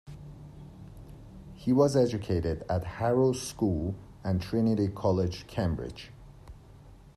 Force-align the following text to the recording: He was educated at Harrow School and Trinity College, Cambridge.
He 1.53 1.71
was 1.71 1.95
educated 1.95 2.63
at 2.67 2.83
Harrow 2.83 3.33
School 3.33 3.93
and 4.23 4.41
Trinity 4.41 4.87
College, 4.87 5.45
Cambridge. 5.45 6.09